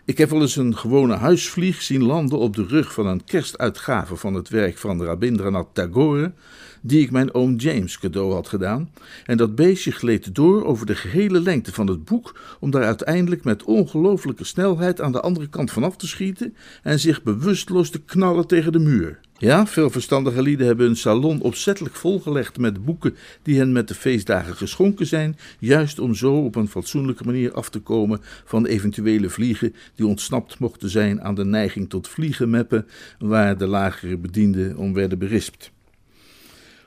Ik 0.05 0.17
heb 0.17 0.29
wel 0.29 0.41
eens 0.41 0.55
een 0.55 0.77
gewone 0.77 1.15
huisvlieg 1.15 1.81
zien 1.81 2.03
landen 2.03 2.39
op 2.39 2.55
de 2.55 2.65
rug 2.65 2.93
van 2.93 3.07
een 3.07 3.23
kerstuitgave 3.23 4.15
van 4.15 4.33
het 4.33 4.49
werk 4.49 4.77
van 4.77 5.03
Rabindranath 5.03 5.67
Tagore, 5.73 6.33
die 6.81 7.01
ik 7.01 7.11
mijn 7.11 7.33
oom 7.33 7.55
James 7.55 7.99
cadeau 7.99 8.33
had 8.33 8.47
gedaan, 8.47 8.91
en 9.25 9.37
dat 9.37 9.55
beestje 9.55 9.91
gleed 9.91 10.35
door 10.35 10.65
over 10.65 10.85
de 10.85 10.95
gehele 10.95 11.41
lengte 11.41 11.73
van 11.73 11.87
het 11.87 12.05
boek, 12.05 12.39
om 12.59 12.71
daar 12.71 12.83
uiteindelijk 12.83 13.43
met 13.43 13.63
ongelooflijke 13.63 14.43
snelheid 14.43 15.01
aan 15.01 15.11
de 15.11 15.21
andere 15.21 15.47
kant 15.47 15.71
vanaf 15.71 15.95
te 15.95 16.07
schieten 16.07 16.55
en 16.83 16.99
zich 16.99 17.23
bewusteloos 17.23 17.89
te 17.89 18.01
knallen 18.01 18.47
tegen 18.47 18.71
de 18.71 18.79
muur. 18.79 19.19
Ja, 19.43 19.67
veel 19.67 19.89
verstandige 19.89 20.41
lieden 20.41 20.65
hebben 20.65 20.85
hun 20.85 20.95
salon 20.95 21.41
opzettelijk 21.41 21.95
volgelegd 21.95 22.57
met 22.57 22.85
boeken 22.85 23.15
die 23.41 23.57
hen 23.57 23.71
met 23.71 23.87
de 23.87 23.93
feestdagen 23.93 24.55
geschonken 24.55 25.05
zijn, 25.05 25.37
juist 25.59 25.99
om 25.99 26.15
zo 26.15 26.33
op 26.35 26.55
een 26.55 26.67
fatsoenlijke 26.67 27.23
manier 27.23 27.53
af 27.53 27.69
te 27.69 27.79
komen 27.79 28.21
van 28.45 28.65
eventuele 28.65 29.29
vliegen 29.29 29.75
die 29.95 30.07
ontsnapt 30.07 30.59
mochten 30.59 30.89
zijn 30.89 31.21
aan 31.21 31.35
de 31.35 31.45
neiging 31.45 31.89
tot 31.89 32.07
vliegenmeppen, 32.07 32.87
waar 33.19 33.57
de 33.57 33.67
lagere 33.67 34.17
bedienden 34.17 34.77
om 34.77 34.93
werden 34.93 35.19
berispt. 35.19 35.71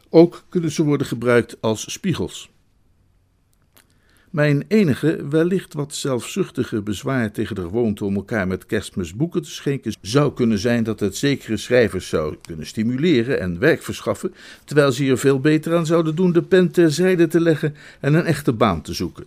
Ook 0.08 0.44
kunnen 0.48 0.70
ze 0.70 0.84
worden 0.84 1.06
gebruikt 1.06 1.56
als 1.60 1.92
spiegels. 1.92 2.50
Mijn 4.37 4.64
enige, 4.69 5.28
wellicht 5.28 5.75
wat 5.75 5.95
zelfzuchtige 5.95 6.83
bezwaar 6.83 7.33
tegen 7.33 7.55
de 7.55 7.61
gewoonte 7.61 8.05
om 8.05 8.14
elkaar 8.14 8.47
met 8.47 8.66
kerstmis 8.66 9.14
boeken 9.14 9.43
te 9.43 9.50
schenken 9.50 9.95
zou 10.00 10.33
kunnen 10.33 10.59
zijn 10.59 10.85
dat 10.85 11.00
het 11.00 11.16
zekere 11.16 11.57
schrijvers 11.57 12.09
zou 12.09 12.37
kunnen 12.47 12.66
stimuleren 12.66 13.40
en 13.40 13.59
werk 13.59 13.83
verschaffen, 13.83 14.35
terwijl 14.64 14.93
ze 14.93 15.07
er 15.07 15.19
veel 15.19 15.40
beter 15.40 15.76
aan 15.76 15.87
zouden 15.87 16.14
doen 16.14 16.33
de 16.33 16.43
pen 16.43 16.71
terzijde 16.71 17.26
te 17.26 17.40
leggen 17.40 17.75
en 18.00 18.14
een 18.14 18.25
echte 18.25 18.52
baan 18.52 18.83
te 18.83 18.93
zoeken. 18.93 19.25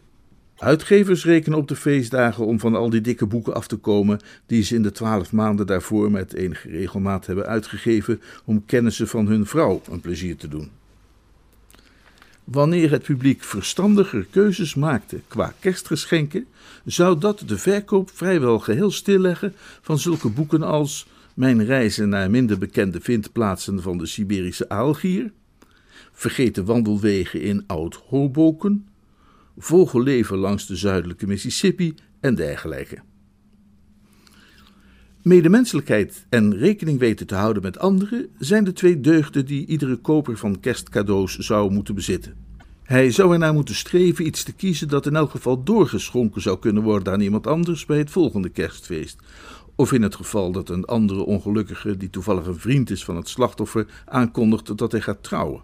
Uitgevers 0.57 1.25
rekenen 1.25 1.57
op 1.57 1.67
de 1.67 1.75
feestdagen 1.75 2.45
om 2.45 2.59
van 2.59 2.75
al 2.75 2.89
die 2.89 3.01
dikke 3.01 3.25
boeken 3.25 3.53
af 3.53 3.67
te 3.67 3.77
komen 3.77 4.19
die 4.45 4.63
ze 4.63 4.75
in 4.75 4.83
de 4.83 4.91
twaalf 4.91 5.31
maanden 5.31 5.67
daarvoor 5.67 6.11
met 6.11 6.33
enige 6.33 6.69
regelmaat 6.69 7.25
hebben 7.25 7.45
uitgegeven 7.45 8.21
om 8.45 8.65
kennissen 8.65 9.07
van 9.07 9.27
hun 9.27 9.45
vrouw 9.45 9.81
een 9.91 10.01
plezier 10.01 10.35
te 10.35 10.47
doen. 10.47 10.78
Wanneer 12.51 12.91
het 12.91 13.03
publiek 13.03 13.43
verstandiger 13.43 14.27
keuzes 14.31 14.75
maakte 14.75 15.21
qua 15.27 15.53
kerstgeschenken, 15.59 16.47
zou 16.85 17.19
dat 17.19 17.43
de 17.45 17.57
verkoop 17.57 18.11
vrijwel 18.13 18.59
geheel 18.59 18.91
stilleggen 18.91 19.55
van 19.81 19.99
zulke 19.99 20.29
boeken 20.29 20.63
als 20.63 21.07
Mijn 21.33 21.65
reizen 21.65 22.09
naar 22.09 22.29
minder 22.29 22.57
bekende 22.57 23.01
vindplaatsen 23.01 23.81
van 23.81 23.97
de 23.97 24.05
Siberische 24.05 24.69
aalgier, 24.69 25.31
Vergeten 26.11 26.65
wandelwegen 26.65 27.41
in 27.41 27.63
Oud-Hoboken, 27.67 28.87
Vogelleven 29.57 30.37
langs 30.37 30.67
de 30.67 30.75
zuidelijke 30.75 31.27
Mississippi 31.27 31.95
en 32.19 32.35
dergelijke. 32.35 32.97
Medemenselijkheid 35.21 36.25
en 36.29 36.57
rekening 36.57 36.99
weten 36.99 37.27
te 37.27 37.35
houden 37.35 37.61
met 37.63 37.79
anderen 37.79 38.27
zijn 38.37 38.63
de 38.63 38.73
twee 38.73 39.01
deugden 39.01 39.45
die 39.45 39.65
iedere 39.65 39.95
koper 39.95 40.37
van 40.37 40.59
kerstcadeaus 40.59 41.37
zou 41.37 41.71
moeten 41.71 41.95
bezitten. 41.95 42.33
Hij 42.83 43.11
zou 43.11 43.33
ernaar 43.33 43.53
moeten 43.53 43.75
streven 43.75 44.25
iets 44.25 44.43
te 44.43 44.53
kiezen 44.53 44.87
dat 44.87 45.05
in 45.05 45.15
elk 45.15 45.31
geval 45.31 45.63
doorgeschonken 45.63 46.41
zou 46.41 46.59
kunnen 46.59 46.83
worden 46.83 47.13
aan 47.13 47.21
iemand 47.21 47.47
anders 47.47 47.85
bij 47.85 47.97
het 47.97 48.09
volgende 48.09 48.49
kerstfeest. 48.49 49.17
Of 49.75 49.91
in 49.91 50.01
het 50.01 50.15
geval 50.15 50.51
dat 50.51 50.69
een 50.69 50.85
andere 50.85 51.23
ongelukkige, 51.23 51.97
die 51.97 52.09
toevallig 52.09 52.45
een 52.45 52.59
vriend 52.59 52.89
is 52.89 53.03
van 53.03 53.15
het 53.15 53.29
slachtoffer, 53.29 53.85
aankondigt 54.05 54.77
dat 54.77 54.91
hij 54.91 55.01
gaat 55.01 55.23
trouwen. 55.23 55.61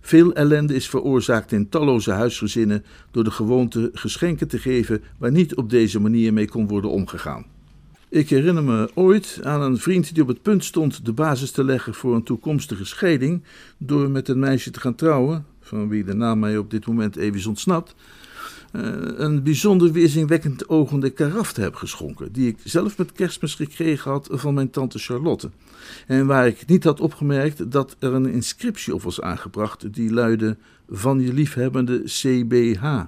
Veel 0.00 0.32
ellende 0.32 0.74
is 0.74 0.88
veroorzaakt 0.88 1.52
in 1.52 1.68
talloze 1.68 2.10
huisgezinnen 2.10 2.84
door 3.10 3.24
de 3.24 3.30
gewoonte 3.30 3.90
geschenken 3.92 4.48
te 4.48 4.58
geven 4.58 5.02
waar 5.18 5.32
niet 5.32 5.54
op 5.54 5.70
deze 5.70 6.00
manier 6.00 6.32
mee 6.32 6.48
kon 6.48 6.68
worden 6.68 6.90
omgegaan. 6.90 7.56
Ik 8.10 8.28
herinner 8.28 8.64
me 8.64 8.90
ooit 8.94 9.40
aan 9.42 9.62
een 9.62 9.78
vriend 9.78 10.14
die 10.14 10.22
op 10.22 10.28
het 10.28 10.42
punt 10.42 10.64
stond 10.64 11.04
de 11.04 11.12
basis 11.12 11.50
te 11.50 11.64
leggen 11.64 11.94
voor 11.94 12.14
een 12.14 12.22
toekomstige 12.22 12.84
scheiding 12.84 13.42
door 13.78 14.10
met 14.10 14.28
een 14.28 14.38
meisje 14.38 14.70
te 14.70 14.80
gaan 14.80 14.94
trouwen, 14.94 15.46
van 15.60 15.88
wie 15.88 16.04
de 16.04 16.14
naam 16.14 16.38
mij 16.38 16.58
op 16.58 16.70
dit 16.70 16.86
moment 16.86 17.16
even 17.16 17.38
is 17.38 17.46
ontsnapt, 17.46 17.94
uh, 18.72 18.82
een 19.16 19.42
bijzonder 19.42 19.92
weerzinwekkend 19.92 20.68
ogende 20.68 21.10
karaf 21.10 21.52
te 21.52 21.60
hebben 21.60 21.80
geschonken, 21.80 22.32
die 22.32 22.48
ik 22.48 22.56
zelf 22.64 22.98
met 22.98 23.12
kerstmis 23.12 23.54
gekregen 23.54 24.10
had 24.10 24.28
van 24.30 24.54
mijn 24.54 24.70
tante 24.70 24.98
Charlotte. 24.98 25.50
En 26.06 26.26
waar 26.26 26.46
ik 26.46 26.66
niet 26.66 26.84
had 26.84 27.00
opgemerkt 27.00 27.70
dat 27.70 27.96
er 27.98 28.14
een 28.14 28.26
inscriptie 28.26 28.94
op 28.94 29.02
was 29.02 29.20
aangebracht, 29.20 29.94
die 29.94 30.12
luidde: 30.12 30.56
Van 30.88 31.20
je 31.20 31.32
liefhebbende 31.32 32.02
CBH. 32.04 33.02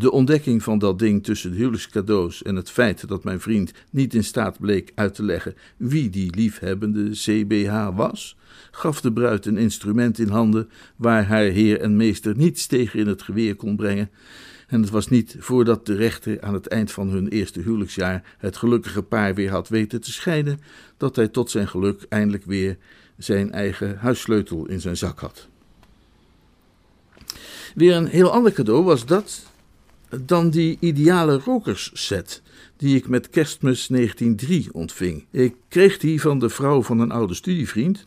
De 0.00 0.10
ontdekking 0.10 0.62
van 0.62 0.78
dat 0.78 0.98
ding 0.98 1.24
tussen 1.24 1.50
de 1.50 1.56
huwelijkscadeaus 1.56 2.42
en 2.42 2.56
het 2.56 2.70
feit 2.70 3.08
dat 3.08 3.24
mijn 3.24 3.40
vriend 3.40 3.72
niet 3.90 4.14
in 4.14 4.24
staat 4.24 4.58
bleek 4.58 4.92
uit 4.94 5.14
te 5.14 5.22
leggen 5.22 5.54
wie 5.76 6.10
die 6.10 6.34
liefhebbende 6.36 7.10
CBH 7.10 7.88
was, 7.96 8.36
gaf 8.70 9.00
de 9.00 9.12
bruid 9.12 9.46
een 9.46 9.56
instrument 9.56 10.18
in 10.18 10.28
handen 10.28 10.68
waar 10.96 11.26
haar 11.26 11.44
heer 11.44 11.80
en 11.80 11.96
meester 11.96 12.36
niets 12.36 12.66
tegen 12.66 12.98
in 12.98 13.06
het 13.06 13.22
geweer 13.22 13.56
kon 13.56 13.76
brengen. 13.76 14.10
En 14.66 14.80
het 14.80 14.90
was 14.90 15.08
niet 15.08 15.36
voordat 15.38 15.86
de 15.86 15.94
rechter 15.94 16.40
aan 16.40 16.54
het 16.54 16.66
eind 16.66 16.92
van 16.92 17.08
hun 17.08 17.28
eerste 17.28 17.60
huwelijksjaar 17.60 18.36
het 18.38 18.56
gelukkige 18.56 19.02
paar 19.02 19.34
weer 19.34 19.50
had 19.50 19.68
weten 19.68 20.00
te 20.00 20.12
scheiden, 20.12 20.60
dat 20.96 21.16
hij 21.16 21.28
tot 21.28 21.50
zijn 21.50 21.68
geluk 21.68 22.06
eindelijk 22.08 22.44
weer 22.44 22.76
zijn 23.18 23.52
eigen 23.52 23.98
huissleutel 23.98 24.66
in 24.66 24.80
zijn 24.80 24.96
zak 24.96 25.18
had. 25.18 25.48
Weer 27.74 27.94
een 27.94 28.06
heel 28.06 28.32
ander 28.32 28.52
cadeau 28.52 28.84
was 28.84 29.06
dat 29.06 29.49
dan 30.24 30.50
die 30.50 30.76
ideale 30.80 31.38
rokersset 31.38 32.42
die 32.76 32.96
ik 32.96 33.08
met 33.08 33.30
kerstmis 33.30 33.86
1903 33.86 34.68
ontving. 34.72 35.24
Ik 35.30 35.54
kreeg 35.68 35.98
die 35.98 36.20
van 36.20 36.38
de 36.38 36.48
vrouw 36.48 36.82
van 36.82 37.00
een 37.00 37.10
oude 37.10 37.34
studievriend. 37.34 38.06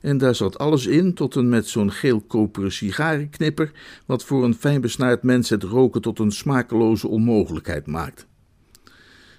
En 0.00 0.18
daar 0.18 0.34
zat 0.34 0.58
alles 0.58 0.86
in, 0.86 1.14
tot 1.14 1.36
en 1.36 1.48
met 1.48 1.66
zo'n 1.66 1.92
geel-koperen 1.92 2.72
sigarenknipper, 2.72 3.72
wat 4.06 4.24
voor 4.24 4.44
een 4.44 4.54
fijnbesnaard 4.54 5.22
mens 5.22 5.48
het 5.48 5.62
roken 5.62 6.00
tot 6.00 6.18
een 6.18 6.32
smakeloze 6.32 7.08
onmogelijkheid 7.08 7.86
maakt. 7.86 8.26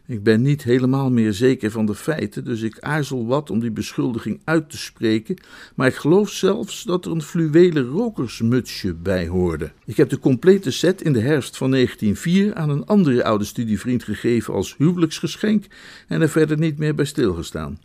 Ik 0.06 0.24
ben 0.24 0.42
niet 0.42 0.64
helemaal 0.64 1.12
meer 1.12 1.34
zeker 1.34 1.72
van 1.72 1.86
de 1.86 1.96
feiten, 1.96 2.44
dus 2.44 2.62
ik 2.62 2.80
aarzel 2.80 3.28
wat 3.28 3.50
om 3.50 3.60
die 3.60 3.72
beschuldiging 3.72 4.42
uit 4.44 4.70
te 4.70 4.78
spreken, 4.78 5.36
maar 5.76 5.88
ik 5.88 5.96
geloof 5.96 6.30
zelfs 6.30 6.84
dat 6.84 7.06
er 7.06 7.12
een 7.12 7.22
fluwelen 7.22 7.86
rokersmutsje 7.86 8.94
bij 8.94 9.28
hoorde. 9.28 9.72
Ik 9.86 9.98
heb 9.98 10.10
de 10.10 10.20
complete 10.20 10.72
set 10.72 11.02
in 11.02 11.14
de 11.14 11.20
herfst 11.20 11.58
van 11.58 11.72
1904 11.72 12.54
aan 12.54 12.70
een 12.70 12.86
andere 12.86 13.24
oude 13.24 13.46
studievriend 13.46 14.04
gegeven 14.04 14.54
als 14.54 14.78
huwelijksgeschenk 14.78 15.66
en 16.08 16.22
er 16.22 16.30
verder 16.30 16.58
niet 16.58 16.78
meer 16.78 16.96
bij 16.96 17.06
stilgestaan. 17.06 17.80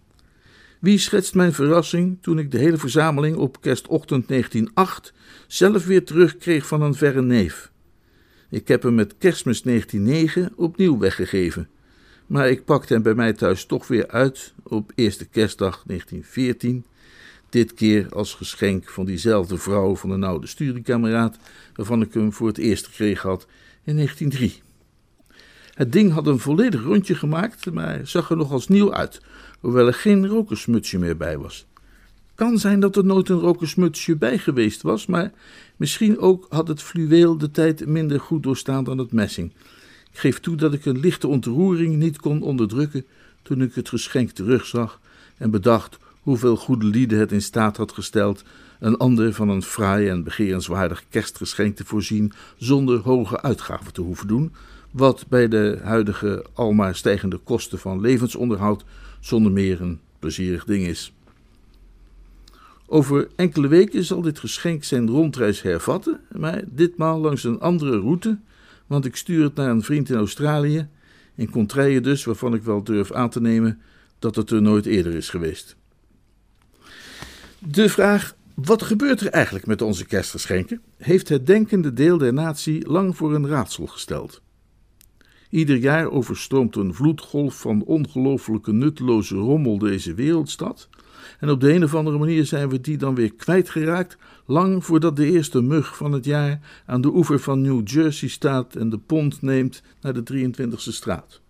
Wie 0.81 0.99
schetst 0.99 1.35
mijn 1.35 1.53
verrassing 1.53 2.19
toen 2.21 2.39
ik 2.39 2.51
de 2.51 2.59
hele 2.59 2.77
verzameling 2.77 3.37
op 3.37 3.61
kerstochtend 3.61 4.29
1908 4.29 5.13
zelf 5.47 5.87
weer 5.87 6.05
terugkreeg 6.05 6.67
van 6.67 6.83
een 6.83 6.95
verre 6.95 7.23
neef? 7.23 7.71
Ik 8.51 8.69
heb 8.69 8.83
hem 8.83 8.95
met 8.95 9.15
kerstmis 9.19 9.63
1909 9.63 10.53
opnieuw 10.57 10.99
weggegeven. 10.99 11.69
Maar 12.29 12.51
ik 12.51 12.65
pakte 12.65 12.93
hem 12.93 13.03
bij 13.03 13.15
mij 13.15 13.33
thuis 13.33 13.65
toch 13.65 13.87
weer 13.87 14.09
uit 14.09 14.53
op 14.63 14.93
eerste 14.95 15.29
kerstdag 15.29 15.83
1914. 15.87 16.85
Dit 17.49 17.75
keer 17.75 18.09
als 18.11 18.35
geschenk 18.35 18.89
van 18.89 19.05
diezelfde 19.05 19.59
vrouw 19.59 19.97
van 19.97 20.11
een 20.11 20.25
oude 20.25 20.47
studiekameraad, 20.47 21.39
waarvan 21.75 22.03
ik 22.03 22.15
hem 22.15 22.33
voor 22.33 22.47
het 22.47 22.59
eerst 22.59 22.87
gekregen 22.87 23.29
had 23.29 23.47
in 23.85 23.95
1903. 23.95 24.63
Het 25.75 25.93
ding 25.93 26.13
had 26.13 26.27
een 26.27 26.39
volledig 26.39 26.83
rondje 26.83 27.15
gemaakt, 27.15 27.73
maar 27.73 28.01
zag 28.07 28.31
er 28.31 28.37
nog 28.37 28.53
als 28.53 28.69
nieuw 28.69 28.95
uit, 28.95 29.21
hoewel 29.61 29.87
er 29.87 29.95
geen 29.95 30.27
rokersmutsje 30.27 30.99
meer 30.99 31.17
bij 31.17 31.39
was. 31.39 31.67
Kan 32.35 32.59
zijn 32.59 32.81
dat 32.81 32.97
er 32.97 33.05
nooit 33.05 33.29
een 33.29 33.41
rokersmutsje 33.41 34.17
bij 34.17 34.39
geweest 34.39 34.83
was, 34.83 35.07
maar 35.07 35.33
misschien 35.77 36.19
ook 36.19 36.47
had 36.49 36.69
het 36.69 36.83
fluweel 36.83 37.39
de 37.39 37.51
tijd 37.51 37.87
minder 37.87 38.21
goed 38.21 38.43
doorstaan 38.43 38.85
dan 38.85 38.99
het 38.99 39.13
messing. 39.13 39.53
Ik 40.13 40.19
geef 40.19 40.41
toe 40.41 40.57
dat 40.57 40.73
ik 40.73 40.85
een 40.85 41.01
lichte 41.01 41.27
ontroering 41.27 41.97
niet 41.97 42.21
kon 42.21 42.43
onderdrukken 42.43 43.05
toen 43.43 43.63
ik 43.63 43.75
het 43.75 43.89
geschenk 43.89 44.31
terugzag 44.31 45.01
en 45.37 45.51
bedacht 45.51 45.99
hoeveel 46.21 46.57
goede 46.57 46.87
lieden 46.87 47.19
het 47.19 47.33
in 47.33 47.43
staat 47.43 47.77
had 47.77 47.93
gesteld 47.93 48.45
een 48.79 48.97
ander 48.97 49.35
van 49.35 49.49
een 49.49 49.63
fraai 49.63 50.09
en 50.09 50.25
begerenswaardig 50.25 51.05
kerstgeschenk 51.09 51.77
te 51.77 51.85
voorzien 51.85 52.33
zonder 52.57 52.99
hoge 52.99 53.43
uitgaven 53.43 53.93
te 53.93 54.01
hoeven 54.01 54.27
doen, 54.27 54.53
wat 54.91 55.25
bij 55.29 55.49
de 55.49 55.79
huidige 55.83 56.45
almaar 56.53 56.95
stijgende 56.95 57.37
kosten 57.37 57.79
van 57.79 58.01
levensonderhoud 58.01 58.85
zonder 59.21 59.53
meer 59.53 59.81
een 59.81 60.01
plezierig 60.19 60.65
ding 60.65 60.87
is. 60.87 61.13
Over 62.87 63.29
enkele 63.37 63.69
weken 63.69 64.05
zal 64.05 64.23
dit 64.23 64.39
geschenk 64.39 64.85
zijn 64.85 65.09
rondreis 65.09 65.63
hervatten, 65.63 66.21
maar 66.37 66.63
ditmaal 66.67 67.21
langs 67.21 67.45
een 67.45 67.61
andere 67.61 67.99
route 67.99 68.39
want 68.89 69.05
ik 69.05 69.17
stuur 69.17 69.45
het 69.45 69.55
naar 69.55 69.71
een 69.71 69.83
vriend 69.83 70.11
in 70.11 70.17
Australië, 70.17 70.89
in 71.35 71.51
contraille 71.51 72.01
dus, 72.01 72.25
waarvan 72.25 72.55
ik 72.55 72.63
wel 72.63 72.83
durf 72.83 73.13
aan 73.13 73.31
te 73.31 73.41
nemen 73.41 73.81
dat 74.19 74.37
het 74.37 74.51
er 74.51 74.63
nooit 74.63 74.87
eerder 74.87 75.15
is 75.15 75.29
geweest. 75.29 75.77
De 77.59 77.89
vraag: 77.89 78.37
wat 78.55 78.83
gebeurt 78.83 79.21
er 79.21 79.29
eigenlijk 79.29 79.67
met 79.67 79.83
onze 79.83 80.07
kerstgeschenken? 80.07 80.81
heeft 80.97 81.29
het 81.29 81.47
denkende 81.47 81.93
deel 81.93 82.19
der 82.19 82.33
natie 82.33 82.89
lang 82.89 83.17
voor 83.17 83.35
een 83.35 83.49
raadsel 83.49 83.87
gesteld. 83.87 84.43
Ieder 85.51 85.77
jaar 85.77 86.11
overstroomt 86.11 86.77
een 86.77 86.95
vloedgolf 86.95 87.61
van 87.61 87.83
ongelooflijke 87.83 88.73
nutteloze 88.73 89.37
rommel 89.37 89.79
deze 89.79 90.15
wereldstad, 90.15 90.89
en 91.39 91.51
op 91.51 91.61
de 91.61 91.73
een 91.73 91.85
of 91.85 91.95
andere 91.95 92.19
manier 92.19 92.47
zijn 92.47 92.69
we 92.69 92.81
die 92.81 92.97
dan 92.97 93.15
weer 93.15 93.35
kwijtgeraakt, 93.35 94.17
lang 94.47 94.85
voordat 94.85 95.17
de 95.17 95.31
eerste 95.31 95.63
mug 95.63 95.97
van 95.97 96.13
het 96.13 96.25
jaar 96.25 96.61
aan 96.87 97.01
de 97.01 97.15
oever 97.15 97.41
van 97.41 97.61
New 97.61 97.89
Jersey 97.89 98.29
staat 98.29 98.75
en 98.75 98.91
de 98.91 98.99
pont 98.99 99.43
neemt 99.43 99.83
naar 100.01 100.25
de 100.25 100.51
23e 100.51 100.75
straat. 100.75 101.41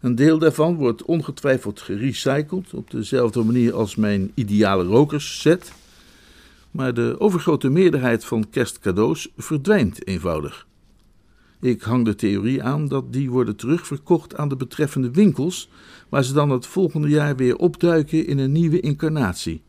Een 0.00 0.14
deel 0.14 0.38
daarvan 0.38 0.74
wordt 0.74 1.02
ongetwijfeld 1.02 1.80
gerecycled 1.80 2.74
op 2.74 2.90
dezelfde 2.90 3.42
manier 3.42 3.74
als 3.74 3.96
mijn 3.96 4.30
ideale 4.34 4.84
rokersset, 4.84 5.72
maar 6.70 6.94
de 6.94 7.16
overgrote 7.18 7.68
meerderheid 7.68 8.24
van 8.24 8.50
kerstcadeaus 8.50 9.28
verdwijnt 9.36 10.06
eenvoudig. 10.06 10.66
Ik 11.60 11.82
hang 11.82 12.04
de 12.04 12.14
theorie 12.14 12.62
aan 12.62 12.88
dat 12.88 13.12
die 13.12 13.30
worden 13.30 13.56
terugverkocht 13.56 14.36
aan 14.36 14.48
de 14.48 14.56
betreffende 14.56 15.10
winkels, 15.10 15.70
waar 16.08 16.24
ze 16.24 16.32
dan 16.32 16.50
het 16.50 16.66
volgende 16.66 17.08
jaar 17.08 17.36
weer 17.36 17.56
opduiken 17.56 18.26
in 18.26 18.38
een 18.38 18.52
nieuwe 18.52 18.80
incarnatie. 18.80 19.62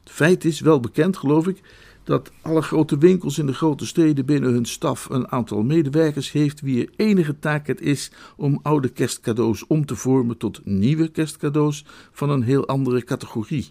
Het 0.00 0.12
feit 0.12 0.44
is 0.44 0.60
wel 0.60 0.80
bekend, 0.80 1.16
geloof 1.16 1.46
ik, 1.46 1.62
dat 2.04 2.30
alle 2.42 2.62
grote 2.62 2.98
winkels 2.98 3.38
in 3.38 3.46
de 3.46 3.54
grote 3.54 3.86
steden 3.86 4.26
binnen 4.26 4.52
hun 4.52 4.64
staf 4.64 5.08
een 5.10 5.30
aantal 5.30 5.62
medewerkers 5.62 6.32
heeft 6.32 6.60
wie 6.60 6.86
er 6.86 6.92
enige 6.96 7.38
taak 7.38 7.66
het 7.66 7.80
is 7.80 8.10
om 8.36 8.60
oude 8.62 8.88
kerstcadeaus 8.88 9.66
om 9.66 9.86
te 9.86 9.96
vormen 9.96 10.36
tot 10.36 10.60
nieuwe 10.64 11.08
kerstcadeaus 11.08 11.84
van 12.12 12.30
een 12.30 12.42
heel 12.42 12.66
andere 12.66 13.04
categorie. 13.04 13.70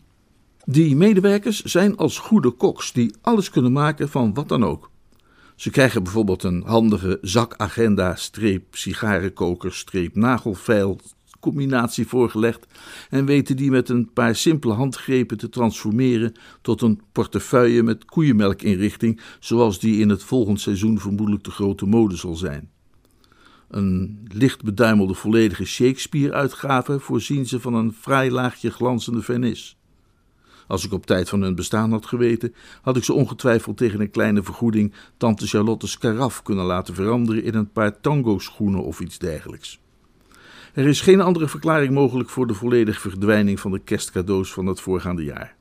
Die 0.65 0.95
medewerkers 0.95 1.61
zijn 1.61 1.97
als 1.97 2.19
goede 2.19 2.49
koks 2.49 2.93
die 2.93 3.15
alles 3.21 3.49
kunnen 3.49 3.71
maken 3.71 4.09
van 4.09 4.33
wat 4.33 4.49
dan 4.49 4.63
ook. 4.65 4.89
Ze 5.57 5.69
krijgen 5.69 6.03
bijvoorbeeld 6.03 6.43
een 6.43 6.63
handige 6.65 7.17
zakagenda, 7.21 8.15
streep, 8.15 8.75
sigarenkoker, 8.75 9.73
streep, 9.73 10.15
nagelveil, 10.15 10.99
combinatie 11.39 12.07
voorgelegd 12.07 12.65
en 13.09 13.25
weten 13.25 13.55
die 13.55 13.71
met 13.71 13.89
een 13.89 14.13
paar 14.13 14.35
simpele 14.35 14.73
handgrepen 14.73 15.37
te 15.37 15.49
transformeren 15.49 16.33
tot 16.61 16.81
een 16.81 17.01
portefeuille 17.11 17.83
met 17.83 18.05
koeienmelkinrichting, 18.05 19.21
zoals 19.39 19.79
die 19.79 19.99
in 19.99 20.09
het 20.09 20.23
volgend 20.23 20.61
seizoen 20.61 20.99
vermoedelijk 20.99 21.43
de 21.43 21.51
grote 21.51 21.85
mode 21.85 22.15
zal 22.15 22.35
zijn. 22.35 22.69
Een 23.69 24.27
licht 24.33 24.63
beduimelde 24.63 25.13
volledige 25.13 25.65
Shakespeare-uitgave 25.65 26.99
voorzien 26.99 27.45
ze 27.45 27.59
van 27.59 27.73
een 27.73 27.93
fraai 27.93 28.31
laagje 28.31 28.71
glanzende 28.71 29.21
vernis. 29.21 29.77
Als 30.67 30.85
ik 30.85 30.91
op 30.91 31.05
tijd 31.05 31.29
van 31.29 31.41
hun 31.41 31.55
bestaan 31.55 31.91
had 31.91 32.05
geweten, 32.05 32.53
had 32.81 32.97
ik 32.97 33.03
ze 33.03 33.13
ongetwijfeld 33.13 33.77
tegen 33.77 33.99
een 33.99 34.11
kleine 34.11 34.43
vergoeding 34.43 34.93
tante 35.17 35.47
Charlotte's 35.47 35.97
karaf 35.97 36.41
kunnen 36.41 36.65
laten 36.65 36.93
veranderen 36.93 37.43
in 37.43 37.55
een 37.55 37.71
paar 37.71 37.99
tango-schoenen 37.99 38.83
of 38.83 38.99
iets 38.99 39.17
dergelijks. 39.17 39.79
Er 40.73 40.87
is 40.87 41.01
geen 41.01 41.21
andere 41.21 41.47
verklaring 41.47 41.93
mogelijk 41.93 42.29
voor 42.29 42.47
de 42.47 42.53
volledige 42.53 42.99
verdwijning 42.99 43.59
van 43.59 43.71
de 43.71 43.79
kerstcadeaus 43.79 44.53
van 44.53 44.65
het 44.65 44.79
voorgaande 44.79 45.23
jaar. 45.23 45.55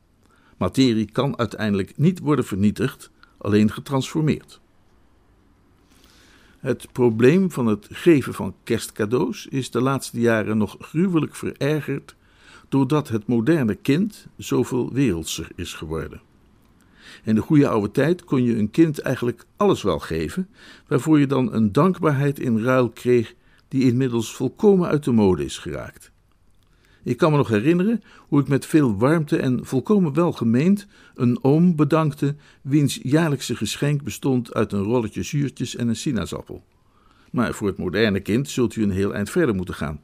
Materie 0.57 1.11
kan 1.13 1.39
uiteindelijk 1.39 1.97
niet 1.97 2.19
worden 2.19 2.45
vernietigd, 2.45 3.11
alleen 3.39 3.73
getransformeerd. 3.73 4.61
Het 6.59 6.93
probleem 6.93 7.51
van 7.51 7.67
het 7.67 7.87
geven 7.91 8.35
van 8.35 8.55
kerstcadeaus 8.65 9.47
is 9.47 9.71
de 9.71 9.81
laatste 9.81 10.21
jaren 10.21 10.59
nog 10.59 10.77
gruwelijk 10.79 11.35
verergerd 11.35 12.17
doordat 12.68 13.08
het 13.08 13.26
moderne 13.26 13.75
kind 13.75 14.26
zoveel 14.37 14.92
wereldser 14.92 15.49
is 15.54 15.75
geworden. 15.75 16.20
In 17.25 17.35
de 17.35 17.40
goede 17.40 17.68
oude 17.68 17.90
tijd 17.90 18.25
kon 18.25 18.42
je 18.42 18.56
een 18.56 18.70
kind 18.70 18.99
eigenlijk 18.99 19.44
alles 19.56 19.82
wel 19.82 19.99
geven, 19.99 20.49
waarvoor 20.87 21.18
je 21.18 21.26
dan 21.26 21.52
een 21.52 21.73
dankbaarheid 21.73 22.38
in 22.38 22.62
ruil 22.62 22.90
kreeg 22.90 23.35
die 23.68 23.82
inmiddels 23.82 24.35
volkomen 24.35 24.88
uit 24.88 25.04
de 25.04 25.12
mode 25.12 25.44
is 25.44 25.58
geraakt. 25.58 26.11
Ik 27.02 27.16
kan 27.16 27.30
me 27.30 27.37
nog 27.37 27.49
herinneren 27.49 28.02
hoe 28.28 28.40
ik 28.40 28.49
met 28.49 28.66
veel 28.66 28.96
warmte 28.96 29.37
en 29.37 29.66
volkomen 29.66 30.12
welgemeend 30.12 30.87
een 31.14 31.38
oom 31.42 31.76
bedankte, 31.76 32.35
wiens 32.62 32.99
jaarlijkse 33.02 33.56
geschenk 33.56 34.02
bestond 34.02 34.54
uit 34.54 34.73
een 34.73 34.82
rolletje 34.82 35.23
zuurtjes 35.23 35.76
en 35.76 35.88
een 35.88 35.96
sinaasappel. 35.96 36.64
Maar 37.30 37.54
voor 37.54 37.66
het 37.66 37.78
moderne 37.78 38.20
kind 38.20 38.49
zult 38.49 38.76
u 38.76 38.82
een 38.82 38.90
heel 38.90 39.14
eind 39.14 39.30
verder 39.30 39.54
moeten 39.54 39.75
gaan. 39.75 40.00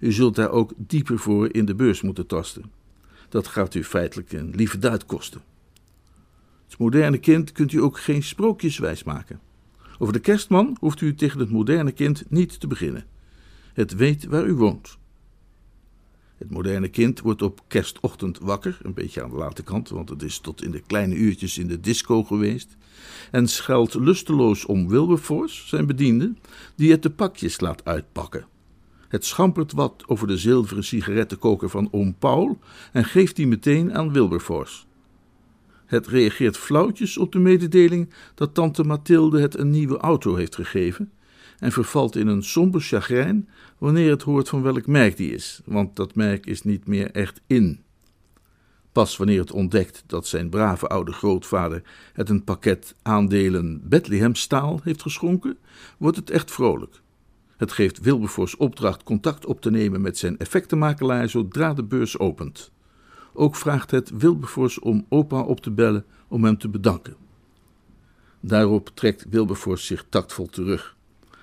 U 0.00 0.12
zult 0.12 0.34
daar 0.34 0.50
ook 0.50 0.72
dieper 0.76 1.18
voor 1.18 1.54
in 1.54 1.64
de 1.64 1.74
beurs 1.74 2.02
moeten 2.02 2.26
tasten. 2.26 2.70
Dat 3.28 3.46
gaat 3.46 3.74
u 3.74 3.84
feitelijk 3.84 4.32
een 4.32 4.50
lieve 4.54 4.78
duit 4.78 5.06
kosten. 5.06 5.42
Het 6.68 6.78
moderne 6.78 7.18
kind 7.18 7.52
kunt 7.52 7.72
u 7.72 7.82
ook 7.82 7.98
geen 7.98 8.22
sprookjes 8.22 8.78
wijsmaken. 8.78 9.40
Over 9.98 10.12
de 10.12 10.20
kerstman 10.20 10.76
hoeft 10.80 11.00
u 11.00 11.14
tegen 11.14 11.40
het 11.40 11.50
moderne 11.50 11.92
kind 11.92 12.24
niet 12.28 12.60
te 12.60 12.66
beginnen. 12.66 13.06
Het 13.72 13.94
weet 13.94 14.24
waar 14.24 14.46
u 14.46 14.54
woont. 14.54 14.98
Het 16.36 16.50
moderne 16.50 16.88
kind 16.88 17.20
wordt 17.20 17.42
op 17.42 17.60
kerstochtend 17.66 18.38
wakker, 18.38 18.78
een 18.82 18.94
beetje 18.94 19.22
aan 19.22 19.30
de 19.30 19.36
late 19.36 19.62
kant, 19.62 19.88
want 19.88 20.08
het 20.08 20.22
is 20.22 20.38
tot 20.38 20.62
in 20.62 20.70
de 20.70 20.80
kleine 20.80 21.14
uurtjes 21.14 21.58
in 21.58 21.66
de 21.66 21.80
disco 21.80 22.24
geweest, 22.24 22.76
en 23.30 23.48
scheldt 23.48 23.94
lusteloos 23.94 24.64
om 24.64 24.88
Wilberforce, 24.88 25.66
zijn 25.66 25.86
bediende, 25.86 26.34
die 26.76 26.90
het 26.90 27.02
de 27.02 27.10
pakjes 27.10 27.60
laat 27.60 27.84
uitpakken. 27.84 28.46
Het 29.08 29.24
schampert 29.24 29.72
wat 29.72 30.04
over 30.06 30.26
de 30.26 30.36
zilveren 30.36 30.84
sigarettenkoker 30.84 31.68
van 31.68 31.88
oom 31.90 32.14
Paul 32.18 32.58
en 32.92 33.04
geeft 33.04 33.36
die 33.36 33.46
meteen 33.46 33.94
aan 33.94 34.12
Wilberforce. 34.12 34.84
Het 35.86 36.06
reageert 36.06 36.56
flauwtjes 36.56 37.18
op 37.18 37.32
de 37.32 37.38
mededeling 37.38 38.12
dat 38.34 38.54
tante 38.54 38.84
Mathilde 38.84 39.40
het 39.40 39.58
een 39.58 39.70
nieuwe 39.70 39.96
auto 39.96 40.34
heeft 40.34 40.54
gegeven 40.54 41.12
en 41.58 41.72
vervalt 41.72 42.16
in 42.16 42.26
een 42.26 42.42
somber 42.42 42.80
chagrijn 42.80 43.48
wanneer 43.78 44.10
het 44.10 44.22
hoort 44.22 44.48
van 44.48 44.62
welk 44.62 44.86
merk 44.86 45.16
die 45.16 45.32
is, 45.32 45.60
want 45.64 45.96
dat 45.96 46.14
merk 46.14 46.46
is 46.46 46.62
niet 46.62 46.86
meer 46.86 47.10
echt 47.10 47.40
in. 47.46 47.82
Pas 48.92 49.16
wanneer 49.16 49.40
het 49.40 49.52
ontdekt 49.52 50.04
dat 50.06 50.26
zijn 50.26 50.48
brave 50.48 50.86
oude 50.86 51.12
grootvader 51.12 51.82
het 52.12 52.28
een 52.28 52.44
pakket 52.44 52.94
aandelen 53.02 53.80
Bethlehem 53.88 54.34
staal 54.34 54.80
heeft 54.82 55.02
geschonken, 55.02 55.58
wordt 55.98 56.16
het 56.16 56.30
echt 56.30 56.50
vrolijk. 56.50 57.00
Het 57.58 57.72
geeft 57.72 58.00
Wilberforce 58.00 58.58
opdracht 58.58 59.02
contact 59.02 59.46
op 59.46 59.60
te 59.60 59.70
nemen 59.70 60.00
met 60.00 60.18
zijn 60.18 60.38
effectenmakelaar 60.38 61.28
zodra 61.28 61.74
de 61.74 61.84
beurs 61.84 62.18
opent. 62.18 62.70
Ook 63.32 63.56
vraagt 63.56 63.90
het 63.90 64.10
Wilberforce 64.10 64.80
om 64.80 65.06
opa 65.08 65.40
op 65.40 65.60
te 65.60 65.70
bellen 65.70 66.04
om 66.28 66.44
hem 66.44 66.58
te 66.58 66.68
bedanken. 66.68 67.16
Daarop 68.40 68.90
trekt 68.94 69.26
Wilberforce 69.30 69.84
zich 69.84 70.06
tactvol 70.08 70.46
terug. 70.46 70.96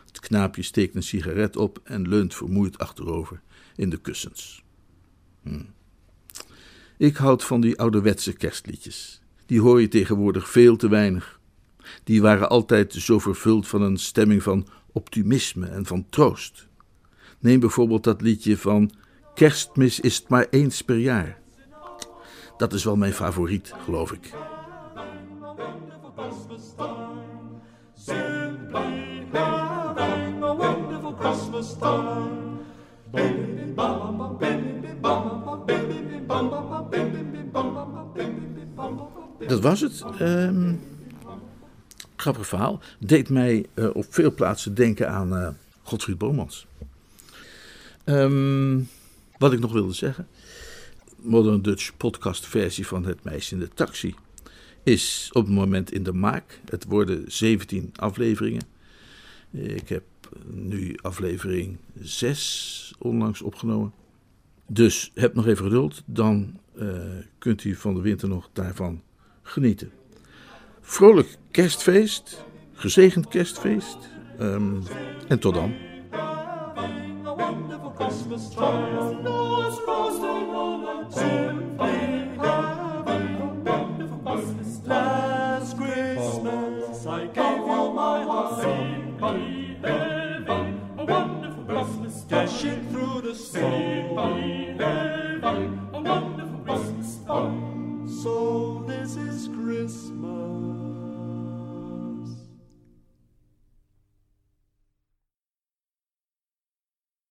Het 0.06 0.20
knaapje 0.20 0.62
steekt 0.62 0.96
een 0.96 1.04
sigaret 1.04 1.56
op 1.56 1.80
en 1.84 2.08
leunt 2.08 2.36
vermoeid 2.36 2.78
achterover 2.78 3.42
in 3.76 3.90
de 3.90 3.98
kussens. 3.98 4.64
Hm. 5.42 5.64
Ik 6.98 7.16
houd 7.16 7.44
van 7.44 7.62
die 7.62 7.80
ouderwetse 7.80 8.34
kerstliedjes. 8.34 9.22
Die 9.46 9.62
hoor 9.62 9.82
je 9.82 9.88
tegenwoordig 9.88 10.50
veel 10.50 10.76
te 10.76 10.90
weinig. 10.90 11.40
Die 12.04 12.22
waren 12.22 12.50
altijd 12.50 12.94
zo 12.94 13.20
vervuld 13.20 13.68
van 13.68 13.82
een 13.82 13.98
stemming 13.98 14.44
van 14.44 14.68
optimisme 14.96 15.68
en 15.68 15.86
van 15.86 16.06
troost. 16.10 16.68
Neem 17.40 17.60
bijvoorbeeld 17.60 18.04
dat 18.04 18.22
liedje 18.22 18.58
van 18.58 18.92
Kerstmis 19.34 20.00
is 20.00 20.18
het 20.18 20.30
maar 20.30 20.48
eens 20.50 20.82
per 20.82 20.98
jaar. 20.98 21.40
Dat 22.58 22.74
is 22.74 22.84
wel 22.84 22.96
mijn 22.96 23.14
favoriet, 23.14 23.74
geloof 23.84 24.12
ik. 24.12 24.34
Dat 39.48 39.62
was 39.62 39.82
het. 39.82 40.04
Um, 40.22 40.80
grappig 42.26 42.48
verhaal. 42.48 42.80
Deed 43.00 43.30
mij 43.30 43.66
uh, 43.74 43.90
op 43.94 44.06
veel 44.10 44.34
plaatsen 44.34 44.76
denken 44.76 45.10
aan 45.10 45.34
uh, 45.34 45.48
Godfried 45.84 46.18
Bomans. 46.18 46.68
Um, 48.06 48.90
wat 49.38 49.54
ik 49.54 49.60
nog 49.60 49.72
wilde 49.72 49.94
zeggen. 49.94 50.28
Modern 51.16 51.62
Dutch 51.62 51.98
podcast 51.98 52.46
versie 52.48 52.88
van 52.88 53.06
Het 53.06 53.24
Meisje 53.24 53.54
in 53.54 53.60
de 53.60 53.70
Taxi 53.74 54.16
is 54.84 55.30
op 55.34 55.46
het 55.46 55.54
moment 55.54 55.92
in 55.92 56.04
de 56.04 56.14
maak. 56.14 56.60
Het 56.70 56.86
worden 56.86 57.24
17 57.32 57.92
afleveringen. 57.96 58.64
Ik 59.52 59.90
heb 59.90 60.04
nu 60.46 60.98
aflevering 61.02 61.78
6 62.00 62.94
onlangs 62.98 63.42
opgenomen. 63.42 63.94
Dus 64.68 65.12
heb 65.14 65.34
nog 65.34 65.48
even 65.48 65.64
geduld, 65.64 66.02
dan 66.06 66.60
uh, 66.76 66.98
kunt 67.38 67.64
u 67.64 67.76
van 67.76 67.94
de 67.94 68.02
winter 68.02 68.28
nog 68.28 68.50
daarvan 68.54 69.02
genieten 69.42 69.92
vrolijk 70.86 71.38
kerstfeest, 71.52 72.46
gezegend 72.74 73.28
kerstfeest. 73.28 73.98
En 75.28 75.40
tot 75.40 75.54
dan. 75.54 75.74